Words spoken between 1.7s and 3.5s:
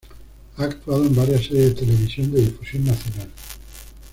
de televisión de difusión nacional.